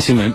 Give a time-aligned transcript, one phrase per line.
[0.00, 0.34] 新闻，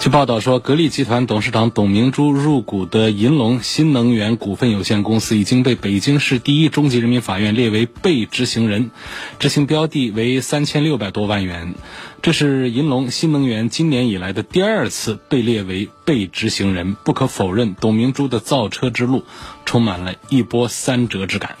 [0.00, 8.90] 据报道说，格力集团董事长董明珠入股的银龙新能源股份有限公司已经被北京市第一中级人民法院列为被执行人，
[9.38, 11.74] 执行标的为三千六百多万元。
[12.22, 16.94] 这是银龙新能源今年以来的第二次被列为被执行人。
[16.94, 19.24] 不可否认，董明珠的造车之路
[19.66, 21.56] 充满了一波三折之感。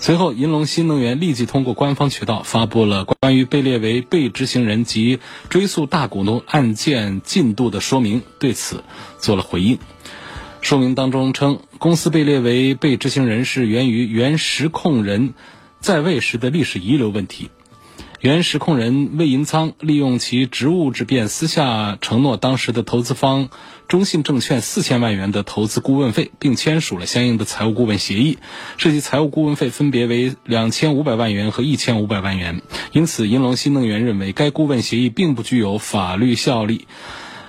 [0.00, 5.18] 随后，银龙新能源立即通过官方渠道发布了关于被列为被执行人及
[5.50, 8.84] 追溯大股东案件进度的说明，对此
[9.18, 9.78] 做了回应。
[10.60, 15.34] 说明当中称，公司被列为被执行人是源于原实控人
[15.80, 17.50] 在位时的历史遗留问题。
[18.20, 23.48] 原实控人魏银仓利用其职务之便，私下承诺当时的投资方
[23.86, 28.38] 中信证券四千万元的投资顾问费，并签署了相应的财务顾问协议，
[28.76, 32.60] 涉及财务顾问费分别为两千五百万元和一千五百万元。
[32.90, 36.88] 因此，银龙新能源认为该顾问协议并不具有法律效力，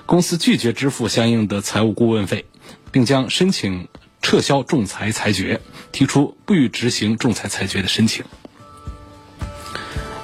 [0.06, 2.45] 公司拒绝支付相应的财务顾问费，
[2.92, 3.88] 并将申请
[4.22, 8.23] 撤销仲裁裁决，提出不予执行仲裁裁决的申请。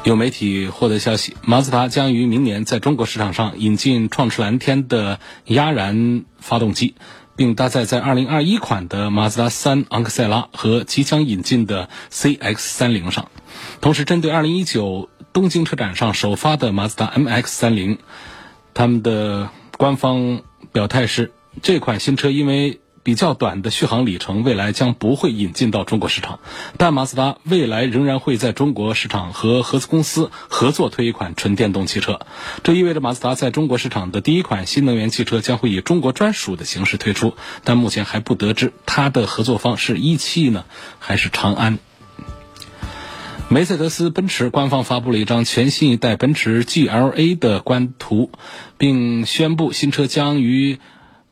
[0.06, 6.94] 有媒体获得消息，马自达将于明年在中国市场上引进创驰蓝天的压燃发动机，
[7.36, 13.32] 并搭载在2021款的马自达3昂克赛拉和即将引进的 CX-30 上。
[13.82, 17.98] 同时，针对2019东京车展上首发的马自达 MX-30，
[18.76, 21.32] 他们的官方表态是，
[21.64, 26.40] 这款新车因为比较短的续航里程，未来将不会引进到中国市场。
[26.78, 32.22] 但马自达未来仍然会在中国市场和合资公司合作推一款纯电动汽车。
[32.64, 40.66] 这意味着马自达在中国市场的第一款新能源汽车将会以中国专属的形式推出，但目前还不得知它的合作方是一汽呢，
[40.98, 41.78] 还是长安。
[43.50, 48.32] 梅赛德斯奔驰官方发布了一张全新一代奔驰 GLA 的官图，
[48.80, 50.80] 并宣布新车将于。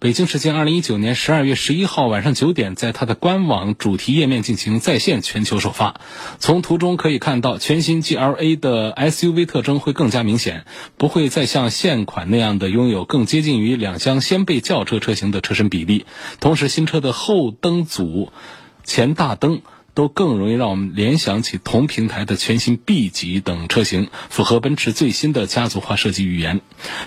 [0.03, 6.01] 北京时间二零一九年十二月十一号晚上九点，在它的官网主题页面进行在线全球首发。
[6.39, 10.65] 从图中可以看到，全新 GLA 的 SUV 特征会更加明显，
[10.97, 16.05] 不会再像现款那样的拥有更接近于两厢掀背轿车车型的车身比例。
[16.41, 18.33] 同时，新车的后灯组、
[18.83, 19.61] 前大灯。
[19.93, 26.61] 都更容易让我们联想起同平台的全新 B 级等车型，符合奔驰最新的家族化设计语言。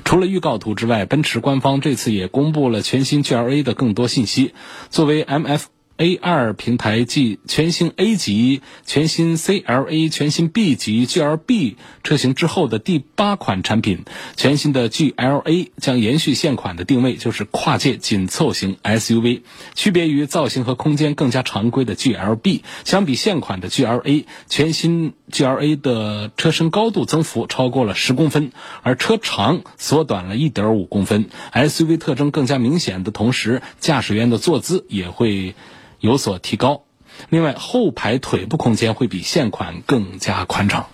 [0.04, 4.54] 除了预告图之外，奔驰官方这次也公布了全新 GLA 的更多信息。
[4.90, 5.75] 作为 MF。
[5.98, 14.04] A 二平台继全新 A 级、全新 CLA、全新 B 级 GLB 车型之后的第八款产品，
[14.36, 19.40] 全新的 GLA 将延续现款的定位，就是跨界紧凑型 SUV。
[19.74, 28.52] 区别于造型和空间更加常规的 GLB，相比现款的 GLA，全新 GLA 的车身高度增幅超过了十公分，
[28.82, 31.30] 而车长缩短了一点五公分。
[31.54, 35.54] SUV 特征更加明显的同时，驾驶员的坐姿也会。
[36.00, 36.84] 有所提高，
[37.28, 40.86] 另外后排腿部空间会比现款更加宽敞。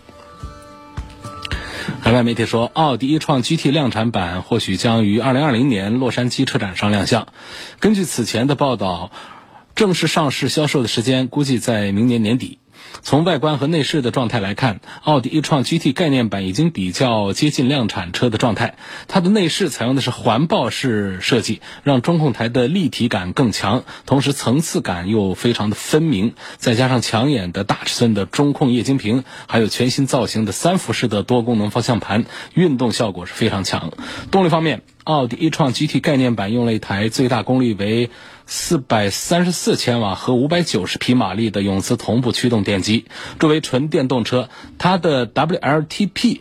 [2.01, 7.29] 海外媒体说，奥迪 e 创 GT 量产版或许将于2020年洛杉矶车展上亮相。
[7.81, 9.11] 根据此前的报道，
[9.75, 12.59] 正式上市销售的时间估计在明年年底。
[13.01, 18.77] 从外观和内饰的状态来看，奥迪 e 创 GT 概念版已经比较接近量产车的状态。
[19.09, 26.35] 它的内饰采用的是环抱式设计，让中控台的立体感更强，同时层次感又非常的分明。
[26.57, 33.93] 再加上抢眼的大尺寸的中控液晶屏，还有全新造型的三辐式的多功能方向盘，运动效果是非常强。
[34.31, 38.11] 动力方面，奥迪 e 创 GT 概念版用了一台最大功率为。
[38.47, 43.07] 四百三十四千瓦和五百九十匹马力的永磁同步驱动电机，
[43.39, 44.49] 作为纯电动车，
[44.79, 46.41] 它的 WLTP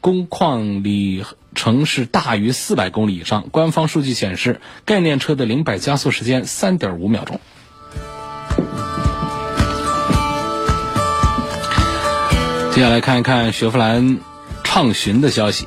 [0.00, 3.48] 工况里程是大于四百公里以上。
[3.50, 7.40] 官方数据显示，概念车的零百加速时间三点五秒钟。
[12.72, 14.20] 接下来看一看雪佛兰
[14.62, 15.66] 畅巡的消息。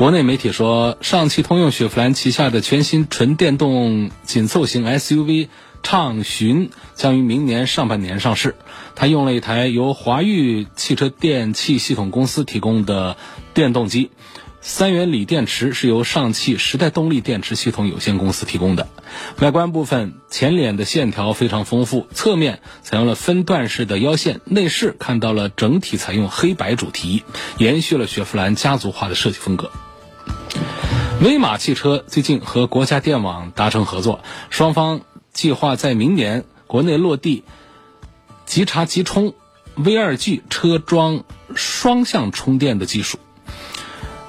[0.00, 5.48] 国内媒体说，上汽通用雪佛兰旗下的全新纯电动紧凑型 SUV
[5.82, 8.54] 畅巡将于明年上半年上市。
[8.94, 13.18] 它用了一台由华域汽车电气系统公司提供的
[13.52, 14.10] 电动机。
[14.62, 18.88] 三元锂电池是由上汽时代动力电池系统有限公司提供的。
[19.40, 27.22] 外观部分，前脸的线条非常丰富，侧面采用了分段式的腰线，内饰看到了整体采用黑白主题，
[27.58, 29.70] 延续了雪佛兰家族化的设计风格。
[31.22, 35.02] 威马汽车最近和国家电网达成合作，双方
[35.32, 37.44] 计划在明年国内落地
[38.46, 39.34] 即插即充
[39.76, 41.24] V2G 车桩
[41.54, 43.18] 双向充电的技术。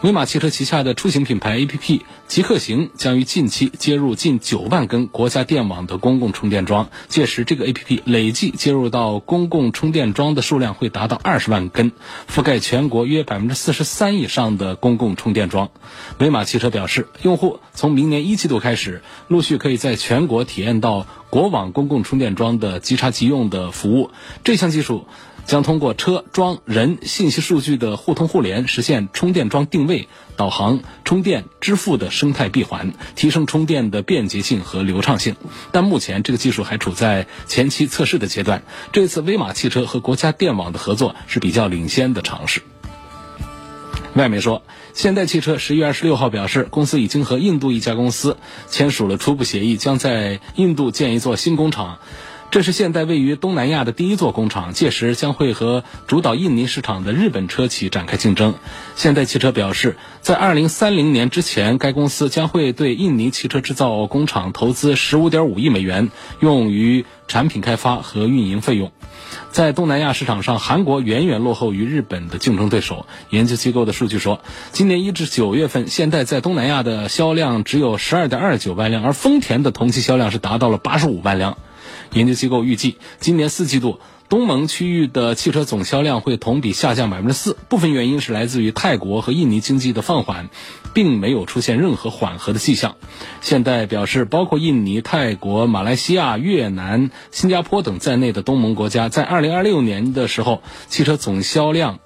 [0.01, 11.91] 威马汽车旗下的出行品牌 APP 极客行将于近期接入近九万根国家电网的公共充电桩，届时这个 APP 累计接入到公共充电桩的数量会达到二十万根，
[12.27, 15.69] 覆盖全国约百分之四十三以上的公共充电桩。
[16.17, 24.09] 威马汽车表示，用户从明年一季度开始，陆续可以在全国体验到国网公共充电桩的即插即用的服务。
[24.43, 25.05] 这项技术。
[25.45, 30.07] 将通过车桩人信息数据的互通互联，实现充电桩定位、
[30.37, 35.35] 导航、充电、支付的生态闭环，提升充电的便捷性和流畅性。
[35.71, 38.63] 但目前这个技术还处在前期测试的阶段。
[38.91, 42.61] 这次威马汽车和国家电网的合作是比较领先的尝试。
[44.13, 44.61] 外媒说，
[44.93, 48.35] 现代汽车十一月二十六号表示，公司已经和印度一家公司
[48.67, 51.99] 签署了初步协议，将在印度建一座新工厂。
[52.51, 58.55] 这是现代位于东南亚的第一座工厂，届时将会和主导印尼市场的日本车企展开竞争。
[58.97, 66.09] 现代汽车表示，在二零三零年之前，该公司将会对印尼汽车制造工厂投资十五点五亿美元，
[66.41, 68.91] 用于产品开发和运营费用。
[69.51, 73.05] 在东南亚市场上，韩国远远落后于日本的竞争对手。
[73.29, 74.41] 研究机构的数据说，
[74.73, 81.57] 今年一至九月份，现代在东南亚的销量只有十二点二九万辆，而丰田的同期销量是达到了八十五万辆。
[82.13, 83.99] 研究机构预计，今年四季度
[84.29, 87.57] 东盟区域的汽车总销量会同比下降百分之四。
[87.69, 90.49] 部分原因是来自于泰国和印尼经济的放缓，
[90.93, 92.95] 并没有出现任何缓和的迹象。
[93.41, 101.99] 现代表示，包括印尼、泰国、马来西亚、越南、新加坡等在内的东盟国家，在二零二六年的时候，汽车总销量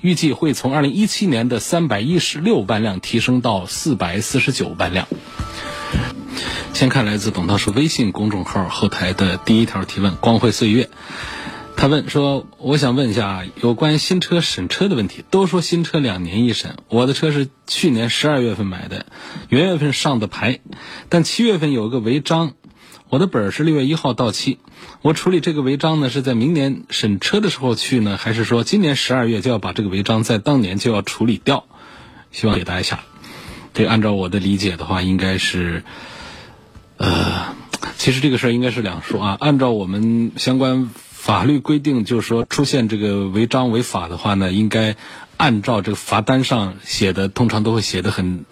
[0.00, 5.06] 预计会从二零一七年的三百一十六万辆提升到四百四十九万辆。
[6.72, 10.88] 先看来自董涛说微信公众号后台的第一条提问：光辉岁月，
[11.76, 15.24] 他问说：“我想问一下有关新车审车的问题。
[15.30, 19.06] 都说新车两年一审，我的车是去年十二月份买的，
[19.48, 20.60] 元月份上的牌，
[21.08, 22.52] 但七月份有个违章，
[23.08, 24.58] 我的本儿是六月一号到期。
[25.02, 31.64] 我处理这个违章呢，是在明年审车的时候去呢，还是说今年十二月就要把这个违章在当年就要处理掉？
[32.30, 33.00] 希望解答一下。
[33.74, 35.82] 这按照我的理解的话，应该是。”
[37.00, 37.56] 呃，
[37.96, 39.36] 其实这个事儿应该是两说啊。
[39.40, 44.96] 按照我们相关法律规定，就是说出现这个违章违法的话呢，应该
[45.38, 48.44] 按照这个罚单上写的，通常都会写的很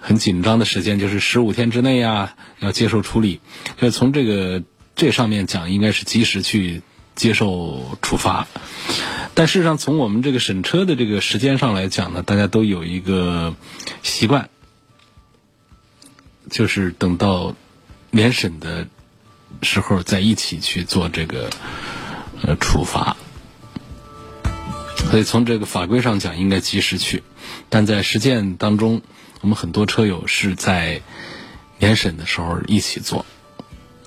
[0.00, 3.40] 很紧张的时间，就是十五天之内啊要接受处理。
[3.76, 4.62] 就从这个
[4.94, 6.82] 这上面讲，应该是及时去
[7.16, 8.46] 接受处罚。
[9.34, 13.56] 但事实上，从我们这个审车的这个时间上来讲呢，大家都有一个
[14.04, 14.48] 习惯，
[16.48, 17.56] 就是等到。
[18.14, 18.86] 年审的
[19.60, 21.50] 时候再一起去做这个
[22.42, 23.16] 呃处罚，
[25.10, 27.24] 所以从这个法规上讲应该及时去，
[27.68, 29.02] 但在实践当中，
[29.40, 31.02] 我们很多车友是在
[31.78, 33.26] 年审的时候一起做，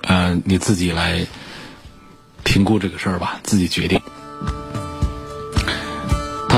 [0.00, 1.26] 呃，你自己来
[2.44, 4.00] 评估这个事儿吧，自己决定。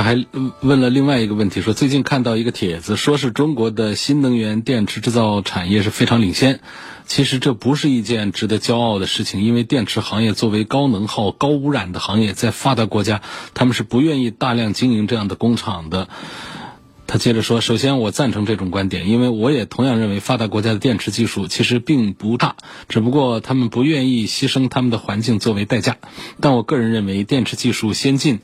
[0.02, 0.24] 还
[0.60, 6.60] 问了另外一个问题，说最近看到一个帖子，说是中国的新能源电池制造产业是非常领先。
[7.06, 13.20] 其实这不是一件值得骄傲的事情，因为电池行业作为高能耗、高污染的行业，在发达国家
[13.52, 16.08] 他们是不愿意大量经营这样的工厂的。
[17.08, 22.54] 他接着说：“首先，我赞成这种观点，因为我也同样认为发达国家的电池技术其实并不差，
[22.88, 25.96] 只不过他们不愿意牺牲他们的环境作为代价。
[26.40, 28.38] 但我个人认为，电池技术先进。”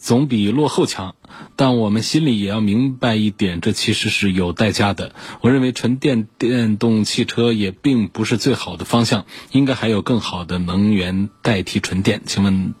[0.00, 1.14] 总比落后强，
[1.56, 5.14] 但我们心里也要明白一点，这其实是有代价的。
[5.42, 12.22] 我认为纯电电动汽车也并不是最好的方向，应该还有更好的能源代替纯电。
[12.24, 12.74] 请问，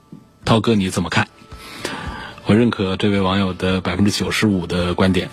[0.46, 1.28] 涛哥你怎么看？
[2.46, 5.28] 我认可这位网友的百分之九十五的观点。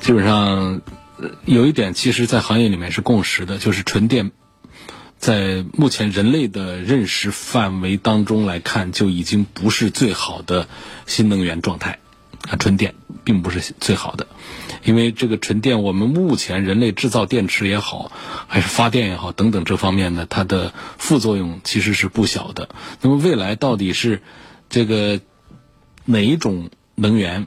[0.00, 0.80] 基本上，
[1.44, 4.30] 有一点其实，在行业里面是共识的，就是纯电。
[5.20, 10.66] 在目前人类的认识范围当中来看，就已经不是最好的
[11.06, 11.98] 新能源状态，
[12.48, 14.26] 啊，纯电并不是最好的，
[14.82, 18.10] 因为这个纯电，我们目前人类制造电池也好，
[18.48, 22.70] 还是发电也好等等这方面呢，它的副作用其实是不小的。
[23.02, 24.22] 那么未来到底是
[24.70, 25.20] 这个
[26.06, 27.46] 哪一种能源，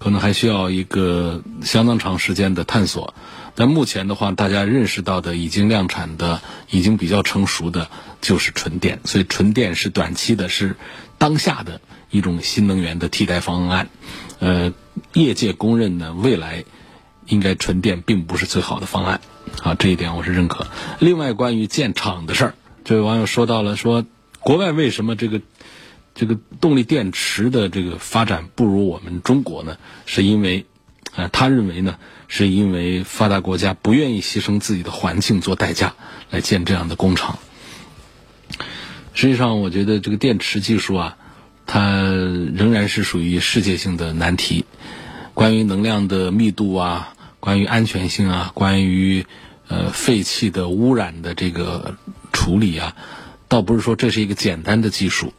[0.00, 3.14] 可能还需要一个相当长时间的探索。
[3.60, 6.40] 但目前的话，大家认识到的已经量产的、
[6.70, 7.90] 已经比较成熟的，
[8.22, 9.00] 就是纯电。
[9.04, 10.76] 所以纯电是短期的，是
[11.18, 13.90] 当下的一种新能源的替代方案。
[14.38, 14.72] 呃，
[15.12, 16.64] 业界公认呢，未来
[17.26, 19.20] 应该纯电并不是最好的方案。
[19.62, 20.66] 啊，这一点我是认可。
[20.98, 24.06] 另外，关于建厂的事儿，这位网友说到了，说
[24.38, 25.42] 国外为什么这个
[26.14, 29.76] 这个动力电池的这个发展不如我们中国呢？
[30.06, 30.64] 是因为。
[31.12, 31.98] 啊，他认为呢，
[32.32, 35.96] 是因为发达国家不愿意牺牲自己的环境做代价
[36.30, 37.40] 来建这样的工厂。
[39.12, 41.16] 实际上，我觉得这个电池技术啊，
[41.66, 42.02] 它
[42.54, 44.64] 仍然是属于世界性的难题。
[45.34, 49.26] 关于能量的密度啊，关于安全性啊，关于
[49.66, 51.96] 呃废气的污染的这个
[52.32, 52.94] 处理啊，
[53.48, 55.32] 倒不是说这是一个简单的技术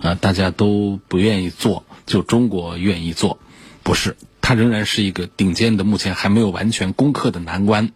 [0.00, 3.40] 啊，大家都不愿意做，就中国愿意做，
[3.82, 4.16] 不是。
[4.46, 7.90] 它仍然是一个顶尖的，目前还没有完全攻克的难关。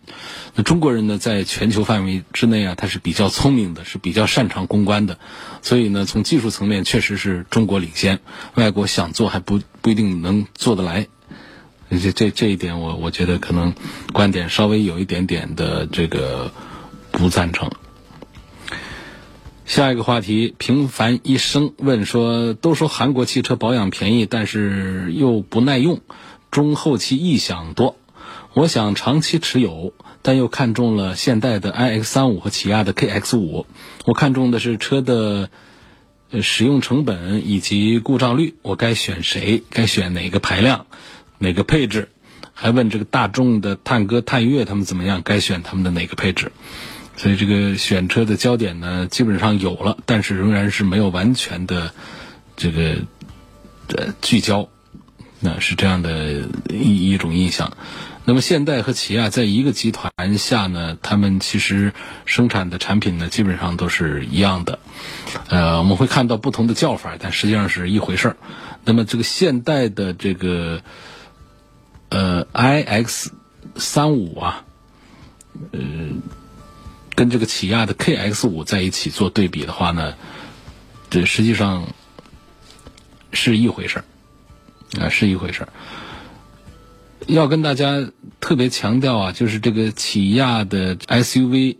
[0.56, 5.20] 那中国人呢，在全球范围之内啊，他是比较聪明的，是比较擅长攻关的。
[5.62, 8.18] 所以呢，从技术层面确实是中国领先，
[8.56, 11.06] 外国想做还不不一定能做得来。
[11.88, 13.72] 这这这一点，我我觉得可能
[14.12, 16.50] 观点稍微有一点点的这个
[17.12, 17.70] 不赞成。
[19.66, 26.00] 下一个话题，平凡一生问说：都说韩国汽车保养便宜，但是又不耐用。
[26.50, 27.96] 中后期异响多，
[28.54, 29.92] 我想长期持有，
[30.22, 33.66] 但又看中了现代的 iX 三五和起亚的 KX 五。
[34.04, 35.50] 我看中的是车的
[36.42, 39.62] 使用成本以及故障率，我该选谁？
[39.70, 40.86] 该选哪个排量？
[41.38, 42.08] 哪个配置？
[42.52, 45.22] 还问这个大众的探歌、探岳他们怎么样？
[45.24, 46.52] 该选他们的哪个配置？
[47.16, 51.92] 所以这个选车的焦点呢，基本上有了，但是仍然是没有完全的
[52.56, 52.96] 这个
[53.88, 54.68] 呃聚焦。
[55.40, 57.76] 那是这样的一一种印象。
[58.26, 61.94] 那么现代和起亚在一个集团下呢，他们其实
[62.26, 64.78] 生产的产品呢，基本上都是一样的。
[65.48, 68.36] 呃，我们会看到不同的叫法，但实际上是一回事儿。
[68.84, 70.82] 那么这个现代的这个
[72.10, 73.28] 呃 iX
[73.76, 74.64] 三五啊，
[75.72, 75.80] 呃，
[77.14, 80.14] 跟这个起亚的 KX 五在一起做对比的话呢，
[81.08, 81.88] 这实际上
[83.32, 84.04] 是一回事儿。
[84.98, 85.68] 啊，是一回事儿。
[87.26, 91.76] 要跟大家特别强调啊，就是这个起亚的 SUV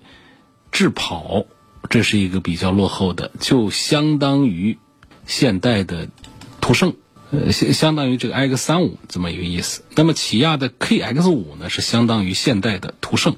[0.71, 1.47] 智跑，
[1.89, 4.79] 这是一个比较落后的，就相当于
[5.27, 6.09] 现代的
[6.61, 6.95] 途胜，
[7.31, 9.83] 呃，相相当于这个 X 三五这么一个意思。
[9.97, 13.37] 那么起亚的 KX 五呢，是相当于现代的途胜。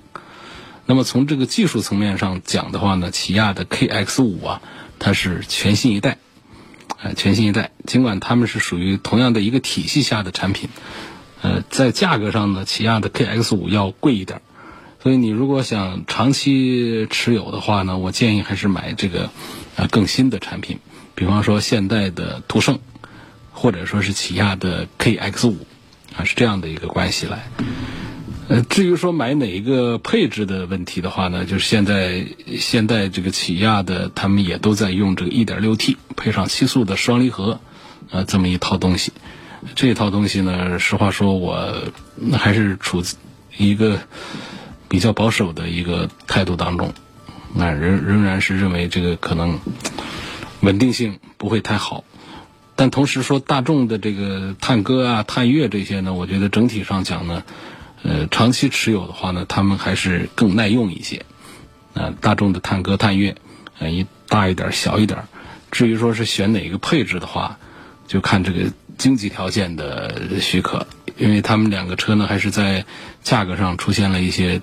[0.85, 4.63] 那么从这个技术层面上讲的话呢，起亚的 KX 五啊，
[4.99, 6.19] 它是全新一代。
[7.03, 10.69] 呃，全新一代，尽管他们是属于同样的一个体系下的产品，
[11.41, 14.41] 呃，在价格上呢，起亚的 KX 五要贵一点，
[15.03, 19.31] 所以你如果想长期持有的话呢，我建议还是买这个
[19.77, 20.79] 呃更新的产品，
[21.15, 22.79] 比方说现代的途胜，
[23.53, 25.67] 或者说是起亚的 KX 五，
[26.17, 27.49] 啊，是这样的一个关系来。
[28.49, 32.27] 呃，至于说买哪一个配置的问题的话呢，就是现在
[32.59, 37.61] 现在这个起亚的，他们也都在用这个 1.6T 配上七速的双离合，
[38.11, 39.13] 呃，这么一套东西。
[39.77, 41.73] 这套东西呢，实话说，我
[42.33, 43.03] 还是处
[43.57, 44.01] 一个
[44.89, 46.93] 比较保守的一个态度当中，
[47.55, 49.61] 那仍仍然是认为这个可能
[50.61, 52.03] 稳定性不会太好。
[52.75, 57.45] 但同时说，大众的这个探歌啊、探岳这些呢，我觉得整体上讲呢。
[58.03, 61.25] 呃，长期持有的话呢，他们还是更耐用一些。
[61.95, 63.37] 呃，大众的探歌、探岳，
[63.79, 65.25] 呃，一大一点、小一点。
[65.71, 67.59] 至于说是选哪个配置的话，
[68.09, 72.85] 就看这个经济条件的许可，因为他们两个车呢，还是在
[73.23, 74.61] 价格上出现了一些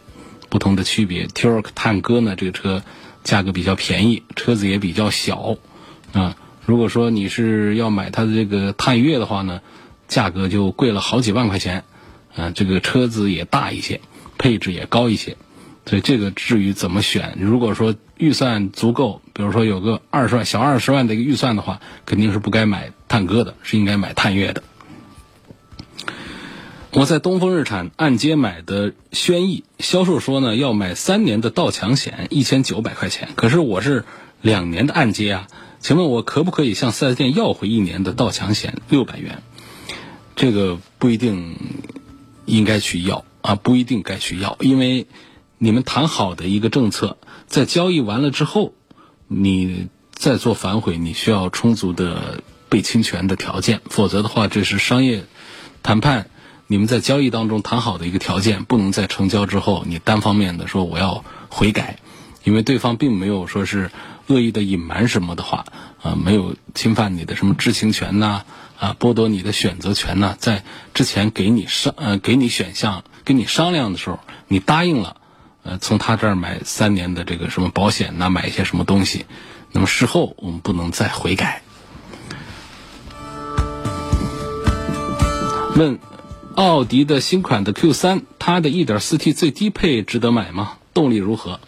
[0.50, 1.28] 不同的区别。
[1.28, 2.84] Turbo 探歌呢，这个车
[3.24, 5.56] 价格比较便宜，车子也比较小。
[6.14, 9.62] 啊，如果说你是要买它的这个探岳的话呢，
[10.08, 11.84] 价格就贵了好几万块钱。
[12.36, 14.02] 啊，这个车子也大一些，
[14.38, 15.36] 配置也高一些，
[15.86, 24.64] 所以这个至于怎么选，如果说预算足够，比如说有个二十万小二十万的一个预算的话，肯定是不该买探戈的，是应该买探岳的。
[26.92, 34.06] 我在东风日产按揭买的轩逸，销售说呢要买三年的盗抢险，一千九百块钱，可是我是
[34.42, 35.48] 两年的按揭啊，
[35.80, 39.44] 请问我可不可以向四 S 店要回一年的盗抢险六百元？
[40.36, 41.56] 这个不一定。
[42.50, 45.08] 应该去要啊，不一定该去要，因为
[45.58, 48.74] 你们谈好的一个政策，在交易完了之后，
[49.28, 55.26] 你再做反悔，你需要充足的被侵权的条件，否则的话，这是商业
[55.84, 56.30] 谈判，
[56.68, 62.00] 你们在交易当中谈好的一个条件，不能在成交之后你单方面的说我要悔改，
[62.44, 63.92] 因为对方并没有说是
[64.28, 65.66] 恶意的隐瞒什么的话，
[66.02, 68.44] 啊，没有侵犯你的什么知情权呐。
[68.80, 70.38] 啊剥夺你的选择权呢？
[70.40, 75.18] 在之前给你商呃给你选项跟你商量的时候，你答应了，
[75.64, 79.26] 呃，从他这儿买三年的这个什么保险呐，买一些什么东西，
[79.74, 81.62] 那么事后我们不能再悔改。
[85.76, 86.00] 问，
[86.56, 90.78] 奥迪的新款的 Q 三，它的 1.4T 最低配值得买吗？
[90.94, 91.60] 动力如何？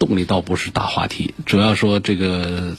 [0.00, 2.76] 动力倒不是大话题，主要说这个。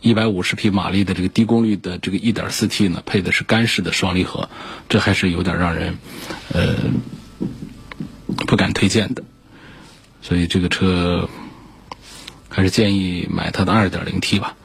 [0.00, 4.48] 一百五十匹马力的这个低功率的这个一点四 T 呢，配的是干式的双离合，
[4.88, 5.98] 这还是有点让人
[6.52, 6.74] 呃
[8.46, 9.24] 不敢推荐的。
[10.22, 11.28] 所以这个车
[12.48, 14.56] 还是建议买它的二点零 T 吧。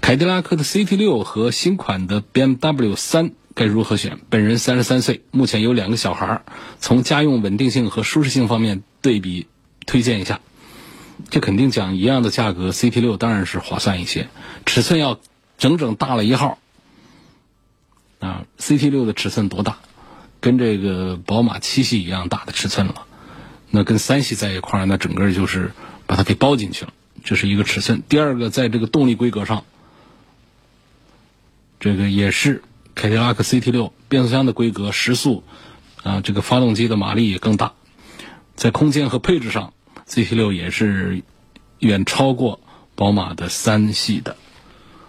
[0.00, 4.18] 凯迪拉克的 CT 六和新款的 BMW 三该如何选？
[4.30, 6.42] 本人三十三岁，目前有两个小孩，
[6.78, 9.46] 从家用稳定性和舒适性方面对比
[9.84, 10.40] 推荐一下。
[11.30, 14.28] 这肯定讲一样的价格，CT 六当然是划算一些，
[14.66, 15.18] 尺寸要
[15.56, 16.58] 整整大了一号。
[18.20, 19.78] 啊，CT 六的尺寸多大？
[20.40, 23.06] 跟这个宝马七系一样大的尺寸了。
[23.70, 25.72] 那跟三系在一块儿，那整个就是
[26.06, 26.92] 把它给包进去了，
[27.24, 28.02] 这是一个尺寸。
[28.08, 29.64] 第二个，在这个动力规格上，
[31.80, 32.62] 这个也是
[32.94, 35.42] 凯迪拉克 CT 六变速箱的规格，时速
[36.02, 37.72] 啊，这个发动机的马力也更大。
[38.54, 39.72] 在空间和配置上。
[40.08, 41.22] CT 六也是
[41.78, 42.60] 远超过
[42.94, 44.36] 宝马的三系的，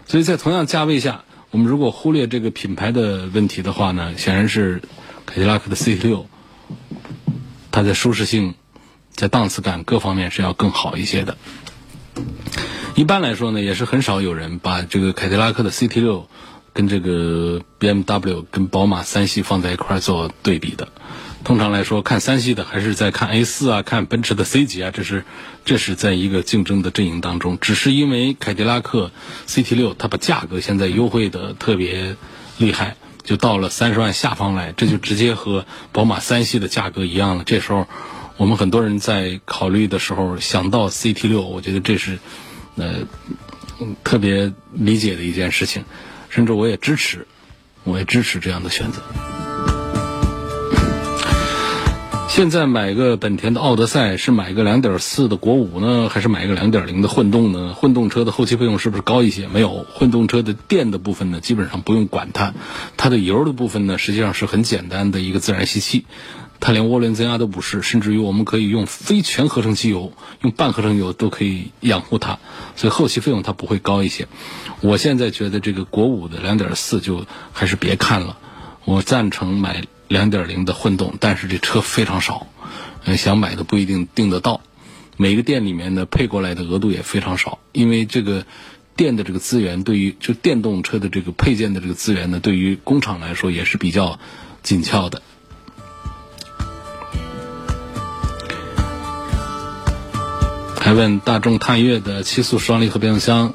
[0.07, 4.81] 所以在同样价位下，我们如果忽略这个品牌的问题的话呢，显然是
[5.25, 6.27] 凯迪拉克的 CT 六，
[7.71, 8.55] 它在舒适性、
[9.11, 11.37] 在档次感各方面是要更好一些的。
[12.95, 16.27] 一般来说呢，也是很少有人把这个凯迪拉克的 CT 六
[16.73, 20.87] 跟这个 BMW、跟宝马三系放在一块做对比的。
[21.47, 25.23] 通常来说，看三系的还是在看 A 四啊，看奔驰的 C 级啊，这是
[25.63, 27.57] 这是在一个竞争的阵营当中。
[27.61, 29.11] 只是因为凯迪拉克
[29.47, 32.17] CT 六，它把价格现在优惠的特别
[32.57, 37.45] 厉害，就到了三十万下方来，这就直接和宝马三系的价格一样了。
[37.45, 37.87] 这时候，
[38.35, 42.19] 我们很多人在考虑的时候想到 CT 六，我觉得这是
[42.75, 43.07] 呃
[44.03, 45.85] 特别理解的一件事情，
[46.27, 47.25] 甚至我也支持，
[47.85, 49.01] 我也支持这样的选择。
[52.37, 57.73] 现在买个本田的奥德赛是买个2.4的国五呢，还是买个2.0的混动呢？
[57.73, 59.47] 混动车的后期费用是不是高一些？
[59.47, 62.53] 没有，混动车的电的部分呢，基本上不用管它，
[62.95, 66.05] 它的油的部分呢，实际上是很简单的一个自然吸气，
[66.59, 72.37] 它连涡轮增压都不是，甚至于我们可以用非全合成机油，用半合成油都可以养护它，
[72.75, 74.27] 所以后期费用它不会高一些。
[74.81, 78.37] 我现在觉得这个国五的2.4就还是别看了，
[78.85, 79.85] 我赞成买。
[80.07, 82.47] 两点零的混动，但是这车非常少，
[83.05, 84.61] 嗯想买的不一定订得到。
[85.17, 88.45] 每个店里面呢配过来的额度也非常少，因为这个
[88.95, 94.19] 店的这个资源对于就电动车的这个配件的这个资源呢，对于工厂来说也是比较
[94.63, 95.21] 紧俏的。
[100.79, 103.53] 还问大众探岳的七速双离合变速箱，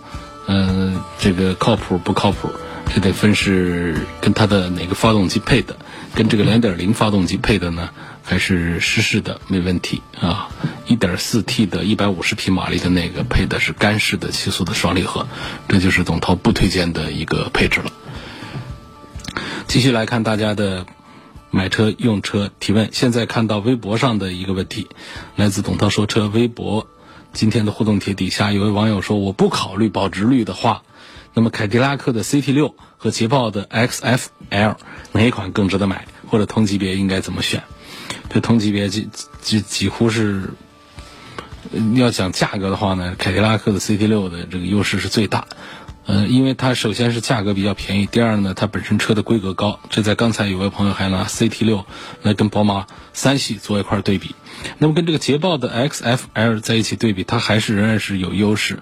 [0.49, 2.51] 嗯，这个靠谱不靠谱？
[2.95, 5.77] 这得分是跟它的哪个发动机配的。
[6.15, 7.91] 跟这个2.0发动机配的呢，
[8.23, 10.49] 还是湿式的没问题啊。
[10.89, 15.27] 1.4T 的150匹马力的那个配的是干式的七速的双离合，
[15.69, 17.91] 这就是董涛不推荐的一个配置了。
[19.67, 20.85] 继续来看大家的
[21.51, 22.91] 买车用车提问。
[22.93, 24.89] 现在看到微博上的一个问题，
[25.37, 26.87] 来自董涛说车微博
[27.33, 30.83] 今天的互动帖底下有位网友说：“我不考虑保值率的话，
[31.35, 34.77] 那么凯迪拉克的 CT6 和捷豹的 XFL。”
[35.13, 36.07] 哪一款更值得买？
[36.29, 37.63] 或者同级别应该怎么选？
[38.31, 39.09] 这同级别几
[39.41, 40.51] 几几乎是，
[41.95, 45.47] 要讲价格的话呢，凯迪拉克的 CT 六的这个优势是最大。
[46.05, 49.79] 呃，因为它首先是价格比较便宜，第二呢，它本身车的规格高。
[49.89, 51.87] 这在刚才有位朋友还拿 CT 六
[52.23, 54.35] 来跟宝马三系做一块对比。
[54.79, 58.81] 那么跟这个捷豹的 XFL 在一起对比，它还是仍然是有优势。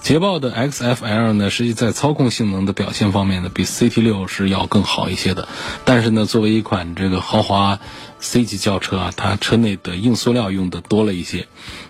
[0.00, 5.48] 捷豹的 XFL 呢，实际在操控性能的表现方面呢，比 CT6 是要更好一些的。
[5.84, 7.78] 但是呢，作为一款这个豪华
[8.18, 11.46] C 级轿车啊，它车内的硬塑料用的多了一些，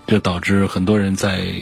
[0.06, 1.52] 这导致很多人在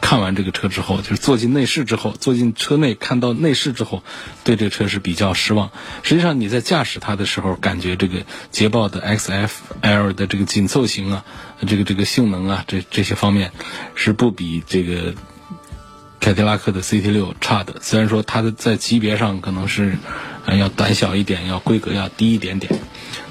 [0.00, 4.02] 看完这个车之后，就是坐进内饰之后，坐进车内看到内饰之后，
[4.44, 5.70] 对这个车是比较失望。
[6.02, 11.24] 实际上你在驾驶它的时候，感觉这个捷豹的 XFL 的这个紧凑型啊，
[11.66, 13.50] 这个这个性能啊，这这些方面
[13.94, 15.14] 是不比这个
[16.20, 17.76] 凯迪拉克的 CT 六差的。
[17.80, 19.96] 虽然说它的在级别上可能是
[20.46, 22.80] 要短小一点，要规格要低一点点。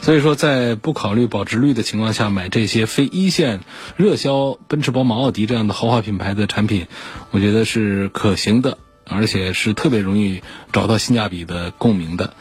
[0.06, 3.62] 所以说，在不考虑保值率的情况下买这些非一线
[3.98, 6.86] 热销奔驰、宝马、奥迪这样的豪华品牌的产品，
[7.32, 8.78] 我觉得是可行的，
[9.10, 12.36] 而且是特别容易找到性价比的共鸣的。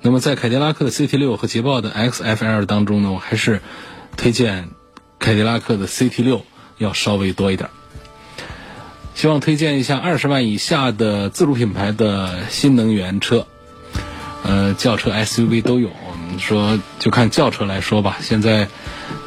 [0.00, 3.60] 那么，在凯迪拉克的 CT 六和捷豹的 XFL 当中呢，我还是
[4.16, 4.70] 推荐
[5.18, 6.46] 凯迪拉克的 CT 六
[6.78, 7.68] 要稍微多一点。
[9.14, 13.46] 希望推荐一下二十万以下的自主品牌的新能源车，
[14.42, 15.90] 呃，轿车、SUV 都有。
[16.38, 18.68] 说就看轿车来说吧，现在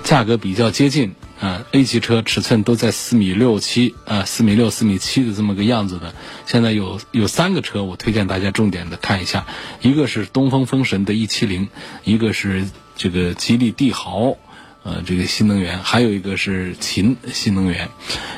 [0.04, 6.14] 价格比较接近啊，A 级车尺寸都在四米六七啊，四米六、四米七的这么个样子的。
[6.46, 9.46] 现在有有三个车，我推荐大家重点的看一下，
[9.82, 11.70] 一个是东风风神的 E 七零，
[12.04, 14.38] 一个是这个吉利帝豪。
[14.84, 17.90] 呃，这个新能源还有一个是秦新能源，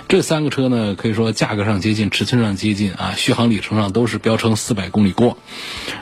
[0.08, 5.40] 这三个车呢，可以说价格上接近，尺寸上接近啊，续航里程上都是标称四百公里过，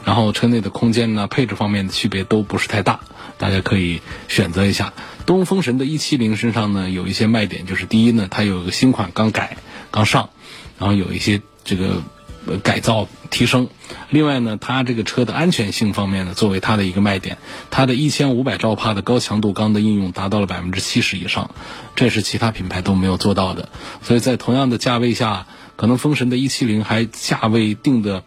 [0.03, 2.99] 然后车内的空间呢，配置方面的区别都不是太大，
[3.37, 4.93] 大家可以选择一下。
[5.25, 9.55] 东风神的 E70 身上呢，有一些卖点，就是第一呢，它有个新款刚改
[9.91, 10.29] 刚上，
[10.77, 12.03] 然后有一些这个。
[12.45, 13.69] 呃改造提升，
[14.09, 17.37] 另外呢，它这个车的安全性方面呢，作为它的一个卖点，
[17.71, 21.51] 它的一千五百兆帕的高强度钢的应用达到了百分之七十以上，
[21.95, 23.69] 这是其他品牌都没有做到的。
[24.01, 28.23] 所以在同样的价位下，可能风神的 E70 还价位定的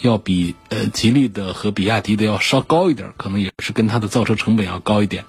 [0.00, 5.24] 要比呃吉利的和比亚迪的要稍高一点，可能也是跟它的造车成本要高一点，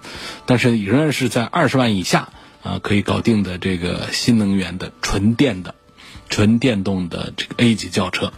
[0.46, 2.30] 但是仍然是在二十万以下
[2.64, 5.76] 啊可以搞定的这个新能源的纯电的。
[6.30, 8.34] 纯电动的这个 A 级轿车，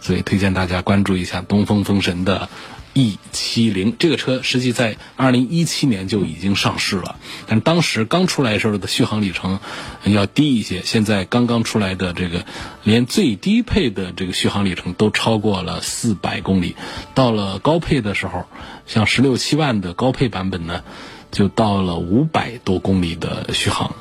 [0.00, 2.48] 所以推荐大家关注一下东风风神的
[2.94, 7.16] E70 这个车，实际在2017年就已经上市了，
[7.48, 9.58] 但当时刚出来时候的续航里程
[10.04, 12.44] 要低一些，现在刚刚出来的这个
[12.84, 16.76] 连最低配的这个续航里程都超过了400公里，
[17.14, 18.46] 到了高配的时候，
[18.86, 20.84] 像十六七万的高配版本呢，
[21.32, 23.96] 就到了五百多公里的续航。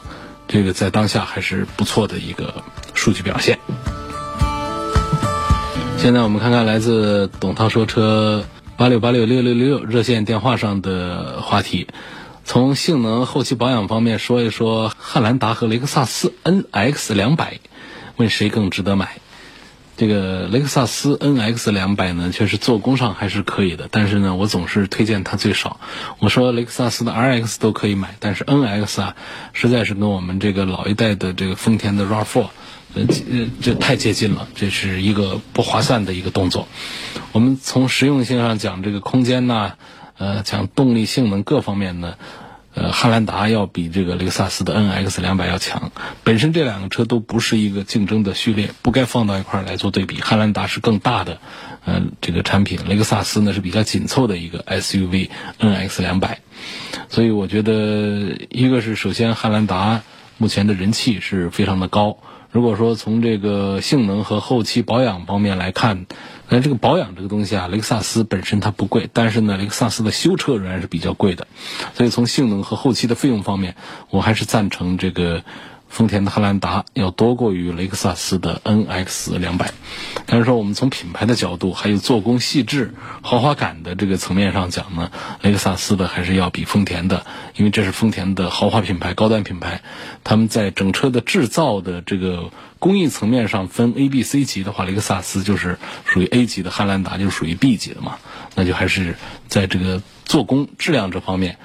[0.48, 3.58] 这个在当下还是不错的一个数据表现。
[5.98, 11.88] 现在我们看看来自董涛说车八六八六六六六热线电话上的话题，
[12.44, 17.60] 从性能、后期保养方面说一说汉兰达和雷克萨斯 NX 两百，
[18.18, 19.18] 问谁更值得买？
[19.96, 25.80] 这个雷克萨斯 NX 两百呢，确实做工上还是可以的，但是呢，我总是推荐它最少。
[26.20, 29.16] 我说雷克萨斯的 RX 都可以买，但是 NX 啊，
[29.54, 32.48] 实在是跟我们这个老一代的这个丰田的 RAV4，
[32.96, 33.04] 呃，
[33.62, 36.68] 这太接近了，这是一个不划算的一个动作。
[37.32, 39.74] 我们从实用性上讲，这个空间呐，
[40.18, 42.16] 呃，讲动力性能各方面呢。
[42.76, 45.92] 呃，汉兰达要比这个雷克萨斯的 NX 两百要强。
[46.24, 50.22] 本身这两个车都不是一个竞争的序列，不该放到一块来做对比。
[50.22, 51.40] 汉兰达是更大的，
[51.86, 56.40] 呃，这个产品，雷克萨斯呢是比较紧凑的一个 SUV NX 两百。
[57.10, 60.02] 所以我觉得，一个是首先汉兰达
[60.40, 62.18] 目前的人气是非常的高。
[62.50, 66.06] 如果说从这个性能和后期保养方面来看，
[66.54, 71.48] 那这个保养这个东西啊，雷克萨斯本身它不贵，但是呢，雷克萨斯的修车仍然是比较贵的，
[71.96, 73.76] 所以从性能和后期的费用方面，
[74.12, 75.44] 我还是赞成这个。
[75.94, 79.72] 丰田的汉兰达要多过于雷克萨斯的 NX 两百，
[80.26, 85.12] 但是说我们从品牌的角度，还有做工细致、豪华感的这个层面上讲呢，
[85.44, 89.84] 雷克萨斯的还是要比丰田的，因为这是丰田的豪华品牌、高端品牌，
[90.24, 98.18] 他们在整车的制造的这个工艺层面上分 A、B、C 级的话，雷克萨斯就是属于 A 级的，汉兰达就属于 B 级的嘛，
[98.56, 99.16] 那就还是
[99.48, 101.60] 在这个做工质量这方面，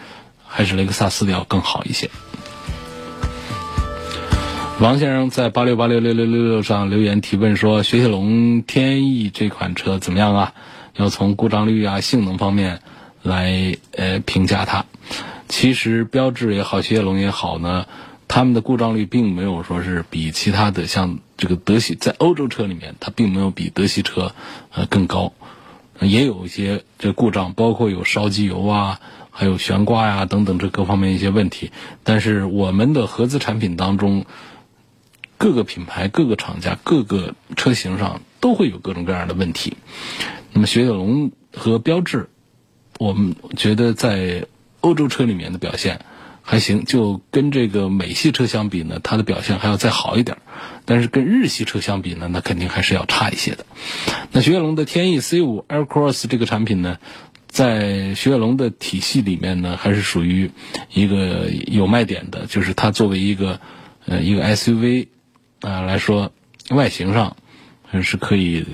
[0.46, 2.10] 还是雷克萨斯的要更好一些。
[4.80, 10.54] 王先生在八六八六六六六六上留言提问说：“雪铁龙天翼这款车怎么样啊？
[10.94, 12.78] 要从故障率啊、性能方面
[13.20, 14.84] 来呃评价它。
[15.48, 17.86] 其实标致也好，雪铁龙也好呢，
[18.28, 24.32] 他们的故障率并没有说是比其他的像这个德系在欧洲车里面，它并没有比德系车
[24.72, 25.32] 呃更高，
[25.98, 31.70] 也有一些这故障，包括有烧机油啊。”还有悬挂呀等等这各方面一些问题，
[32.02, 34.24] 但是我们的合资产品当中。
[35.38, 39.76] 各个品牌、各个厂家、各个车型上都会有各种各样的问题。
[40.52, 42.28] 那么雪铁龙和标致，
[42.98, 44.46] 我们觉得在
[44.80, 46.00] 欧洲车里面的表现
[46.42, 50.38] 还行，就跟这个美系车相比呢，它的表现还要再好一点。
[50.84, 53.66] 但是跟日系车相比呢，那肯定还是要差一些的。
[54.32, 56.98] 那雪铁龙的天翼 C5 Aircross 这个产品呢，
[57.46, 60.50] 在雪铁龙的体系里面呢，还是属于
[60.92, 63.60] 一个有卖点的，就是它作为一个
[64.06, 65.08] 呃一个 SUV
[65.60, 66.32] 啊来说，
[66.70, 67.36] 外形上
[67.82, 68.64] 还是可以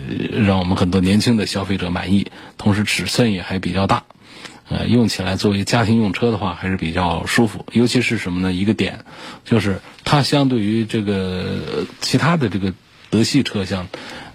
[0.47, 4.05] 让我们很多年轻的消费者满意，同时尺寸也还比较大。
[4.69, 7.67] 呃，用起来作为家庭用车的话，还是比较舒服。
[7.73, 8.53] 尤其是什么呢？
[8.53, 9.05] 一个点，
[9.45, 12.73] 就是它相对于这个其他的这个
[13.11, 13.89] 德系车，像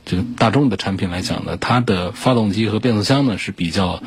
[0.05, 4.01] 这个大众的产品来讲呢，它的发动机和变速箱呢是比较。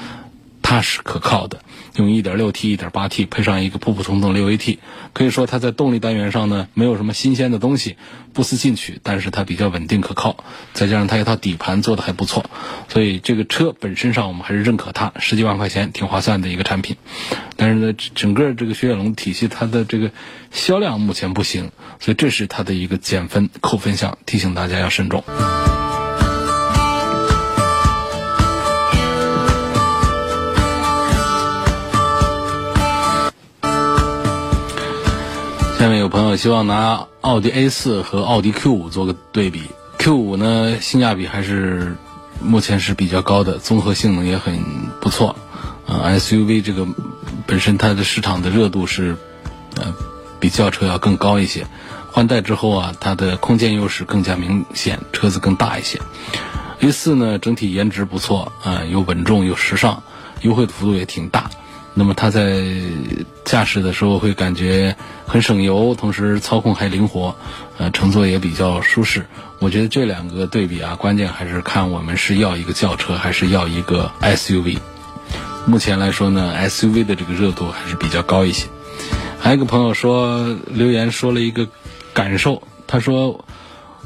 [0.63, 1.61] 踏实可靠的，
[1.97, 4.79] 用 1.6T、1.8T 配上一个普普通通 6AT，
[5.13, 7.97] 可以说它在动力单元上呢没有什么新鲜的东西，
[8.33, 12.45] 不思进取，但是它比较稳定可靠，再加上它一套底盘做的还不错，
[12.89, 16.97] 所以这个车本身上我们还是认可它，十几万块钱挺划算的一个产品。
[17.57, 20.11] 但是呢，整个这个雪铁龙体系它的这个
[20.51, 21.71] 销量目前不行，
[22.01, 25.23] 所以这是它的一个减分扣分项，提醒大家要慎重。
[35.83, 39.65] 下面有朋友希望拿奥迪 A 四和奥迪 Q 五做个对比
[39.99, 41.97] ，Q 五呢性价比还是
[42.41, 44.61] 目前是比较高的，综合性能也很
[45.01, 45.35] 不错。
[45.89, 46.87] 啊，SUV 这个
[47.49, 49.17] 本身它的市场的热度是
[49.75, 49.93] 呃
[50.39, 51.67] 比轿车要更高一些，
[52.13, 56.01] 换代之后啊，它的空间优势更加明显，车子更大一些。
[56.79, 60.05] A 四呢整体颜值不错，啊又稳重又时尚，
[60.43, 61.51] 优惠的幅度也挺大。
[61.95, 62.65] 那么它在
[63.45, 67.35] 驾驶的时候会感觉很省油，同时操控还灵活，
[67.79, 69.27] 呃，乘坐也比较舒适。
[69.59, 74.79] 我觉得这两个对比啊，关键还是看我们是要一个轿车还是要一个 SUV。
[75.67, 78.67] 目前来说呢，SUV 的这个热度还是比较高一些。
[79.39, 81.69] 还有一个朋友说留言说了一个
[82.15, 83.45] 感受，他说。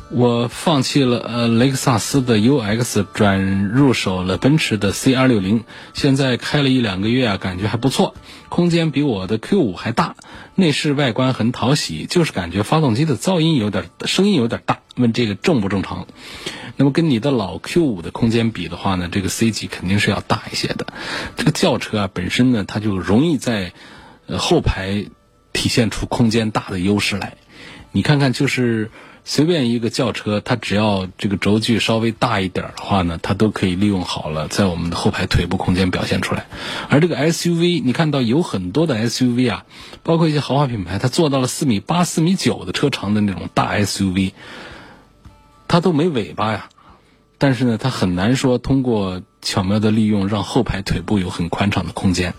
[0.09, 5.65] 我放弃了呃雷克萨斯的 UX，转入手了奔驰的 CR60，
[5.95, 8.15] 现在开了一两个月啊，感觉还不错，
[8.49, 10.15] 空间比我的 Q5 还大，
[10.55, 16.07] 内饰外观很讨喜，就是感觉发动机的噪音有点，声音有点大，问这个正不正常？
[16.77, 20.87] 那么跟你的老 Q5 的空间比的话呢，这个 C 级肯定是要大一些的。
[21.37, 23.73] 这个轿车啊本身呢，它就容易在
[24.29, 25.07] 呃后排
[25.53, 27.39] 体现出空间大的优势来，
[27.91, 28.93] 你看看就是。
[29.29, 36.47] 随便一个轿车，它只要这个轴距稍微大一点的话呢，它都可以利用好了，在我们的后排腿部空间表现出来。
[36.89, 39.65] 而这个 SUV，你看到有很多的 SUV 啊，
[40.05, 44.31] 包括一些豪华品牌，它做到了四米八、四米九的车长的那种大 SUV，
[45.67, 46.69] 它都没尾巴呀。
[47.37, 52.35] 但是呢，它很难说通过巧妙的利用，让后排腿部有很宽敞的空间。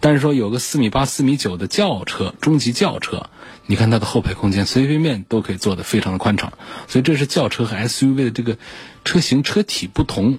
[0.00, 3.28] 但是说有个四米八、四米九的轿车，中级轿车。
[3.66, 6.52] 你看它的后排空间，随随便便都可以坐得非常的宽敞，
[6.88, 8.58] 所以这是轿车和 SUV 的这个
[9.04, 10.38] 车型车体不同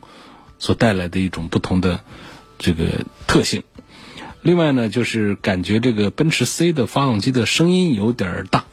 [0.59, 2.01] 所带来的一种不同的
[2.59, 3.63] 这个特性。
[4.41, 8.65] 另外呢，就是感觉这个奔驰 C 的发动机的声音有点大。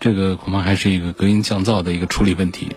[0.00, 2.68] 这个恐怕还是一个隔音降噪的一个处理问题。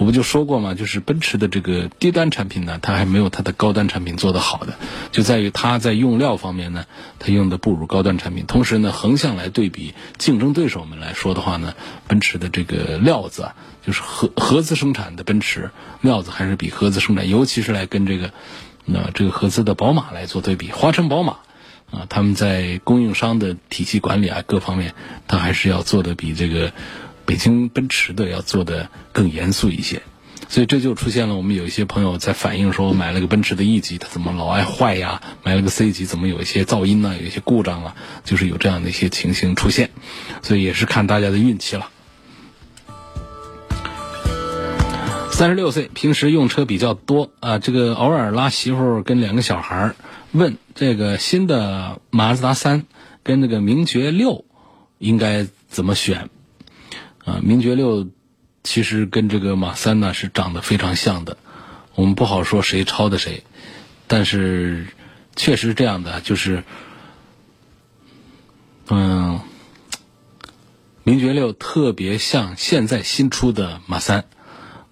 [0.00, 4.72] 我不就说过嘛，就是奔驰的这个低端产品呢，它还没有它的高端产品做得好的，
[5.12, 6.86] 就在于它在用料方面呢，
[7.18, 8.46] 它用的不如高端产品。
[8.46, 11.74] 同时呢，横向来对比竞争对手们来说的话呢，
[12.08, 13.54] 奔驰的这个料子啊，
[13.86, 18.32] 就是合合资生产的奔驰料子还是比合资生产，尤其是来跟这个
[18.86, 21.36] 那这个合资的宝马来做对比，华晨宝马。
[21.90, 24.94] 啊，他们在供应商的体系管理啊，各方面，
[25.26, 26.72] 他还是要做的比这个
[27.30, 30.02] 北京奔驰的要做的更严肃一些，
[30.48, 35.22] 所以这就出现了我们有一些朋友在反映说，我买了个奔驰的 E 级，它怎么老爱坏呀？
[35.44, 37.16] 买了个 C 级，怎么有一些噪音呢？
[37.16, 37.94] 有一些故障啊？
[38.24, 39.90] 就是有这样的一些情形出现，
[40.42, 41.88] 所以也是看大家的运气了。
[45.30, 49.96] 三十六岁，平时用车比较多啊，这个偶尔拉媳妇跟两个小孩儿。
[50.32, 52.86] 问这个新的马自达三
[53.22, 54.44] 跟那个名爵六
[54.98, 56.28] 应该怎么选？
[57.30, 58.08] 啊，名爵六
[58.64, 61.36] 其实跟这个马三呢是长得非常像的，
[61.94, 63.44] 我们不好说谁抄的谁，
[64.08, 64.88] 但是
[65.36, 66.64] 确实这样的，就是
[68.88, 69.40] 嗯，
[71.04, 74.24] 名爵六特别像现在新出的马三，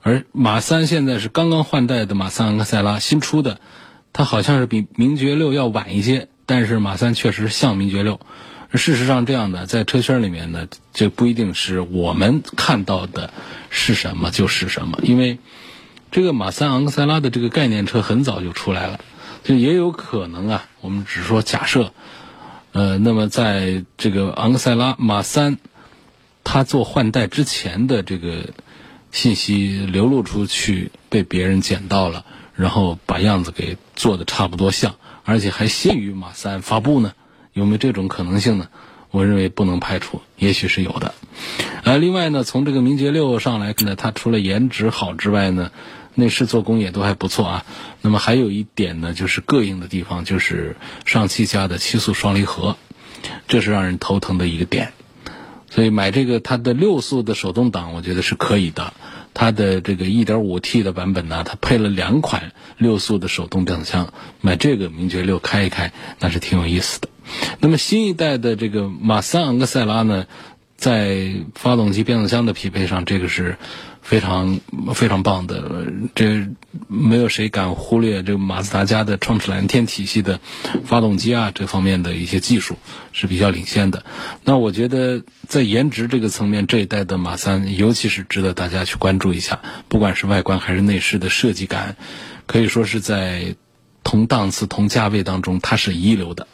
[0.03, 3.61] 而马三现在是刚刚换代的马三昂克赛拉新出的。
[4.11, 8.21] 它好像是比名爵六要晚一些，但是马三确实像名爵六。
[8.75, 13.33] 事实上，这样的在车圈里面呢，这不一定是我们看到的
[13.71, 15.39] 是什么就是什么，因为
[16.11, 19.01] 这个马三昂克赛拉的这个概念车很早就出来了，
[19.43, 21.95] 就也有可能啊，我们只说假设，
[22.73, 25.57] 呃，那么在这个昂克赛拉马三，
[26.45, 28.51] 它做换代之前的这个
[29.13, 37.15] 信息流露出去，被别人捡到了，然后把样子给做的差不多像，而且还先于马三发布呢？
[37.59, 38.69] 有没有这种可能性呢？
[39.11, 41.15] 我认为不能排除，也许是有的。
[41.83, 45.73] 呃，另外呢，从这个名爵六上来看呢，它除了颜值好之外呢，
[46.15, 47.65] 内饰做工也都还不错啊。
[48.03, 52.77] 那么还有一点呢，就是膈应的地方，就是上汽家的七速双离合，
[53.49, 54.93] 这是让人头疼的一个点。
[55.71, 58.93] 所以买这个它的六速的手动挡，我觉得是可以的。
[59.33, 67.09] 它的这个 1.5T 的版本呢，它配了两款六速的手动变速箱，买这个名爵六开一开，那是挺有意思的。
[67.61, 70.27] 那么新一代的这个马三昂克赛拉呢，
[70.77, 73.57] 在发动机、变速箱的匹配上，这个是
[74.01, 74.61] 非常
[74.95, 75.93] 非常棒的。
[76.15, 76.47] 这
[76.87, 80.41] 没有谁敢忽略这个马自达家的创驰蓝天体系的
[80.85, 82.77] 发动机啊，这方面的一些技术
[83.13, 84.05] 是比较领先的。
[84.45, 89.61] 那我觉得在颜值这个层面，这一代的马三尤其是值得大家去关注一下。
[89.89, 91.97] 不管是外观还是内饰的设计感，
[92.47, 93.57] 可以说是在
[94.05, 96.47] 同档次、同价位当中，它是一流的。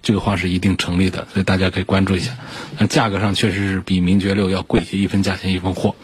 [0.00, 2.36] 这个话是一定成立的，所以大家可以关注一下。
[2.78, 5.96] 那价格上确实是比名爵六要贵一些，一分价钱一分货。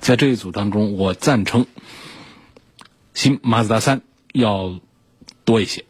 [0.00, 1.66] 在这一组当中，我赞成
[3.12, 4.78] 新马自达三要
[5.44, 5.84] 多一些。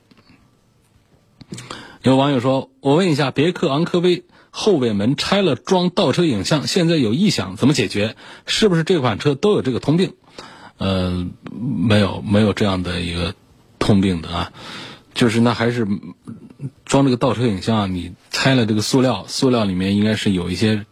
[2.02, 8.16] 有网友说：“我问一下，别克昂科威后尾门拆了装倒车影像，现在有异响，怎么解决？
[8.46, 10.14] 是不是这款车都有这个通病？”
[10.78, 13.34] 呃，没有，没有这样的一个
[13.78, 14.52] 通病的啊，
[15.12, 15.86] 就是那还是。
[16.84, 20.84] 装这个倒车影像，你拆了这个塑料，塑料里面应该是有一些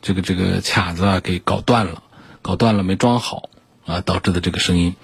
[0.00, 2.02] 这个这个卡子啊，给搞断了，
[2.42, 3.48] 搞断了没装好
[3.86, 4.94] 啊，导致的这个声音。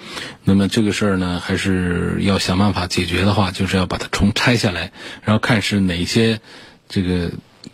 [0.44, 6.40] 那么这个事儿呢，还是要想办法解决的话，就是要把它重拆下来，然后看是哪些
[6.88, 7.32] 这个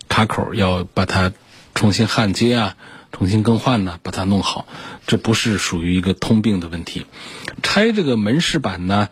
[0.09, 1.33] 卡口要把它
[1.74, 2.76] 重新焊接啊，
[3.12, 4.66] 重新更换呢，把它弄好。
[5.07, 7.07] 这不是属于一个通病的问题。
[7.62, 9.09] 拆这个门饰板呢？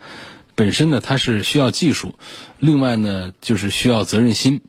[0.59, 2.15] 本身呢，它是需要技术，
[2.59, 4.59] 另外呢，就是需要责任心。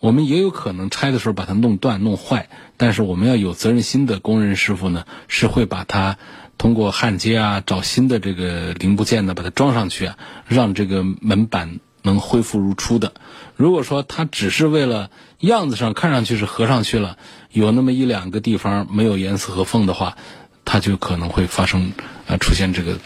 [0.00, 6.18] 我们也有可能拆的时候把它弄断、弄坏，但是我们要有责任心的工人师傅呢，是会把它
[6.58, 13.12] 通过焊接啊，找新的这个零部件呢，把它装上去啊，让这个门板能恢复如初的。
[13.54, 17.16] 如果说它只是为了样子上看上去是合上去了，
[17.52, 20.16] 有那么一两个地方没有严丝合缝的话，
[20.64, 21.92] 它就可能会发生
[22.26, 22.98] 啊出现这个，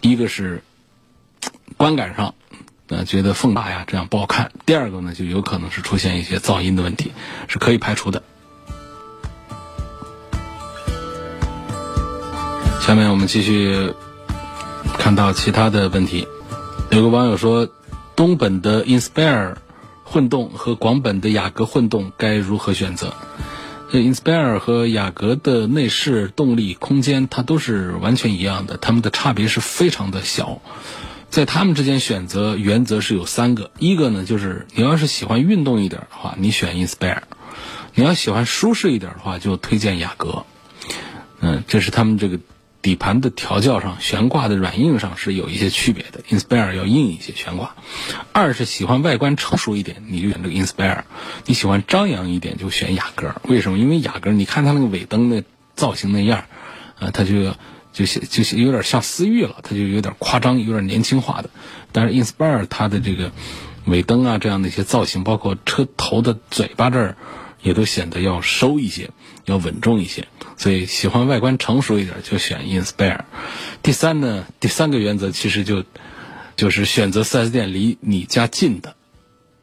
[0.00, 0.64] 一个是。
[1.78, 2.34] 观感上，
[2.88, 4.50] 呃，觉得缝大呀，这样不好看。
[4.66, 7.12] 第二个呢，就有可能是出现一些噪音的问题，
[7.46, 8.24] 是可以排除的。
[12.80, 13.94] 下面我们继续
[14.98, 16.26] 看到其他的问题。
[16.90, 17.68] 有个网友说，
[18.16, 19.54] 东本的 Inspire
[20.02, 23.14] 混动和广本的雅阁混动该如何选择
[23.92, 30.60] ？Inspire 和雅阁的内饰、动力、空间，它都是完全一样的，它们的差别是非常的小。
[31.30, 37.18] 在他们之间选择原则是有三个，一个呢就是你要是喜欢运动一点的话，你选 Inspire；
[37.94, 40.46] 你要喜欢舒适一点的话，就推荐雅阁。
[41.40, 42.40] 嗯，这是他们这个
[42.80, 47.76] 底盘的调教上、悬挂的软硬上是有一些区别的，Inspire 要硬一些悬挂。
[48.32, 51.02] 二是喜欢外观成熟一点，你就选这个 Inspire；
[51.44, 53.36] 你喜欢张扬一点，就选雅阁。
[53.44, 53.78] 为什么？
[53.78, 55.44] 因为雅阁你看它那个尾灯的
[55.76, 56.46] 造型那样，
[56.98, 57.54] 啊，它就。
[58.06, 61.50] 就就是有点像思域了，它就有点夸张，有点年轻化的。
[61.90, 63.32] 但是 Inspire 它的这个
[63.86, 67.16] 尾灯啊，这样的一些造型，包括车头的嘴巴这儿，
[67.60, 69.10] 也都显得要收一些，
[69.46, 70.28] 要稳重一些。
[70.56, 73.22] 所以喜欢外观成熟一点，就选 Inspire。
[73.82, 75.82] 第三呢，第三个原则其实就
[76.54, 78.94] 就是选择 4S 店离你家近的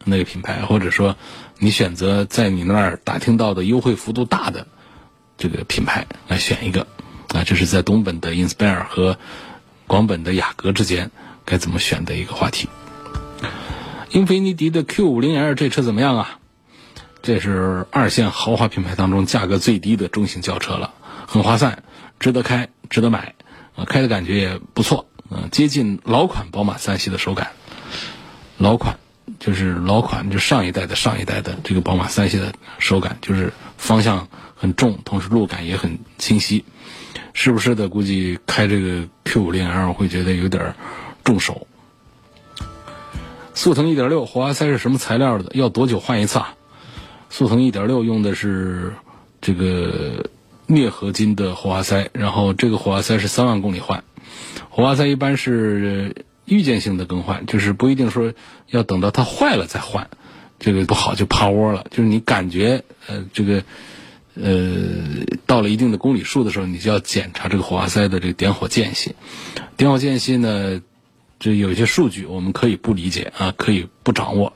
[0.04, 1.16] 那个品牌，或者说
[1.58, 4.68] 你选择在你那儿打听到的优惠幅度大的
[5.38, 6.86] 这个品牌来选一个。
[7.36, 9.18] 啊，这是在东本的 Inspire 和
[9.88, 11.12] 广本的雅阁之间
[11.44, 12.70] 该怎么选的一个话题。
[14.12, 16.40] 英菲尼迪的 Q50L 这车怎么样啊？
[17.22, 20.94] 这是二线豪华品牌当中价格最低的中型轿车了，
[21.28, 21.84] 很划算，
[22.20, 23.34] 值得开，值得买，
[23.76, 27.52] 啊，开的感觉也不错，嗯，接近老款宝马三系的手感。
[28.58, 29.00] 老款
[29.40, 36.64] 就是老款，就上一代的上一代的这个宝马三系的手感，就是方向很重，同时路感也很清晰。
[37.34, 37.90] 是不是的？
[37.90, 40.76] 估计开这个 Q 五零 L 会觉得有点
[41.24, 41.68] 重手。
[43.54, 45.52] 速腾一点六火花塞是什么材料的？
[45.54, 46.56] 要多久换一次啊？
[47.30, 48.94] 速腾一点六用的是
[49.42, 50.30] 这个
[50.68, 54.04] 镍合金的火花塞，然后这个火花塞是三万公里换。
[54.70, 58.34] 火花塞一般是预见性的更换，就是不一定说
[58.70, 60.10] 要等到它坏了再换。
[60.60, 63.64] 这个不好就趴窝了，就是你感觉呃这个
[64.42, 69.16] 呃到了一定的公里数的时候，你就要检查这个火花塞的这个点火间隙。
[69.78, 70.82] 点火间隙呢，
[71.40, 74.54] 这有一些数据我们可以不理解啊，可以不掌握。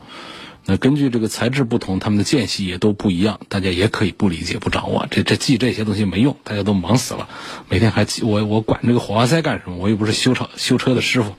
[0.66, 5.08] 那根据这个材质不同，它们的间隙也都不一样，大家也可以不理解、不掌握。
[5.10, 7.28] 这这记这些东西没用，大家都忙死了，
[7.70, 9.78] 每天还记我我管这个火花塞干什么？
[9.78, 11.34] 我又不是修车修车的师傅。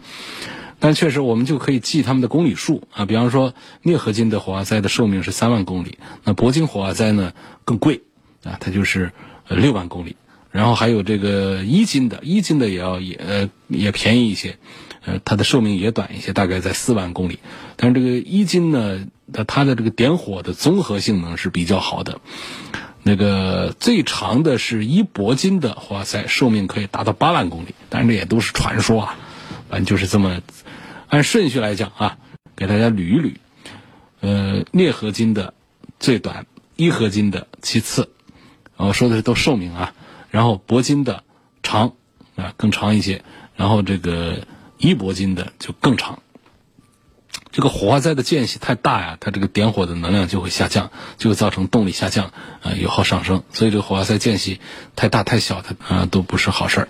[0.81, 3.05] 但确实，我们就可以记它们的公里数啊。
[3.05, 7.33] 比方说，镍合金的火花塞的寿命是三万公里，那铂金火花塞呢
[7.65, 8.01] 更贵
[8.45, 9.13] 啊，它就是
[9.49, 10.17] 呃六万公里。
[10.51, 14.59] 然后还有这个一金的，一金的也要也呃也便宜一些，
[15.05, 17.39] 呃它的寿命也短一些，大概在四万公里。
[17.77, 19.07] 但是这个一金呢？
[19.33, 22.21] 那它的这个点火的综合性能是比较好的，
[23.05, 29.17] 那个最长的是一铂金的火花塞，寿命可以达到八万公里，但是这也都是传说啊，
[29.69, 30.41] 反正就是这么
[31.07, 32.19] 按顺序来讲啊，
[32.57, 33.35] 给大家捋一捋。
[34.19, 35.55] 呃，镍合金的
[36.01, 38.11] 最短，一合金的其次，
[38.87, 39.93] 我说的是都寿命啊，
[40.31, 41.25] 然后铂金的
[41.63, 41.93] 长
[42.37, 43.23] 啊更长一些，
[43.57, 44.47] 然后这个
[44.79, 46.21] 一铂金的就更长。
[47.53, 53.43] 这个火花塞的间隙太大呀，它这个点火的能量就会下降，就会造成动力下降，啊，油耗上升。
[53.53, 54.61] 所以这个火花塞间隙
[54.95, 56.89] 太大太小，它啊都不是好事儿。